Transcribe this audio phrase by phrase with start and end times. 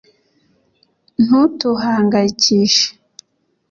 [1.23, 2.85] ntutuhangayikishe